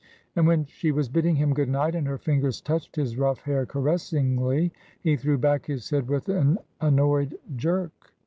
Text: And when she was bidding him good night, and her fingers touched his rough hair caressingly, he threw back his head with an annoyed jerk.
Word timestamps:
And 0.35 0.47
when 0.47 0.65
she 0.65 0.91
was 0.91 1.09
bidding 1.09 1.35
him 1.35 1.53
good 1.53 1.69
night, 1.69 1.93
and 1.93 2.07
her 2.07 2.17
fingers 2.17 2.59
touched 2.59 2.95
his 2.95 3.19
rough 3.19 3.41
hair 3.43 3.67
caressingly, 3.67 4.71
he 4.99 5.15
threw 5.15 5.37
back 5.37 5.67
his 5.67 5.87
head 5.91 6.07
with 6.07 6.27
an 6.27 6.57
annoyed 6.79 7.37
jerk. 7.55 8.11